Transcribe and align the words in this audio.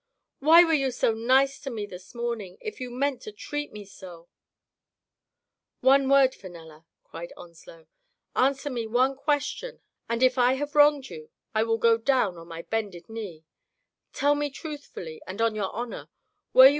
Why 0.39 0.63
were 0.63 0.73
you 0.73 0.89
so 0.89 1.13
nice 1.13 1.59
to 1.59 1.69
me 1.69 1.85
this 1.85 2.15
morning, 2.15 2.57
if 2.59 2.81
you 2.81 2.89
meant 2.89 3.21
to 3.21 3.31
treat 3.31 3.71
me 3.71 3.85
so?" 3.85 4.29
"One 5.81 6.09
word, 6.09 6.33
Fenella," 6.33 6.87
cried 7.03 7.31
Onslow. 7.37 7.85
"An 8.35 8.53
swer 8.53 8.73
me 8.73 8.87
one 8.87 9.15
question, 9.15 9.79
and 10.09 10.23
if 10.23 10.39
I 10.39 10.53
have 10.53 10.73
wronged 10.73 11.09
you 11.11 11.29
I 11.53 11.61
will 11.61 11.77
go 11.77 11.97
down 11.99 12.35
on 12.39 12.47
my 12.47 12.63
bended 12.63 13.09
knees 13.09 13.43
to 14.13 14.79
you. 15.05 16.67